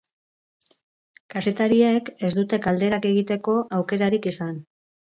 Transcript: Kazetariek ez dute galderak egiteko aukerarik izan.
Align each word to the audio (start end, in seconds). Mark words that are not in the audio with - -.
Kazetariek 1.35 2.11
ez 2.29 2.33
dute 2.41 2.61
galderak 2.67 3.09
egiteko 3.15 3.61
aukerarik 3.83 4.33
izan. 4.35 4.61